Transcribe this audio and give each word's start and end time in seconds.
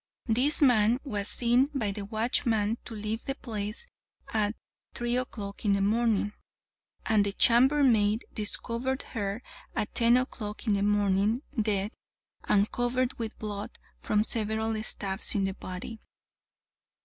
This 0.25 0.63
man 0.63 0.99
was 1.03 1.27
seen 1.27 1.69
by 1.75 1.91
the 1.91 2.03
watchman 2.03 2.79
to 2.85 2.95
leave 2.95 3.23
the 3.25 3.35
place 3.35 3.85
at 4.33 4.55
three 4.95 5.15
o'clock 5.15 5.63
in 5.63 5.73
the 5.73 5.81
morning, 5.81 6.33
and 7.05 7.23
the 7.23 7.31
chambermaid 7.31 8.25
discovered 8.33 9.03
her 9.03 9.43
at 9.75 9.93
ten 9.93 10.17
o'clock 10.17 10.65
in 10.65 10.73
the 10.73 10.81
morning, 10.81 11.43
dead, 11.55 11.91
and 12.45 12.71
covered 12.71 13.19
with 13.19 13.37
blood 13.37 13.77
from 13.99 14.23
several 14.23 14.81
stabs 14.81 15.35
in 15.35 15.43
the 15.43 15.53
body. 15.53 15.99